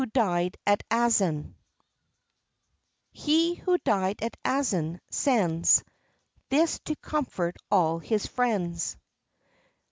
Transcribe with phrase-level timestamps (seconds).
[0.01, 0.57] _He who died
[4.17, 5.83] at Azan sends
[6.49, 8.97] This to comfort all his friends.